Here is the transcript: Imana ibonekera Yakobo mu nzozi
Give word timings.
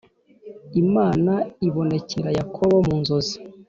Imana 0.81 1.33
ibonekera 1.67 2.29
Yakobo 2.37 2.75
mu 2.87 2.95
nzozi 3.01 3.35